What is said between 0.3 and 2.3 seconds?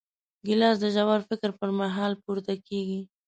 ګیلاس د ژور فکر پر مهال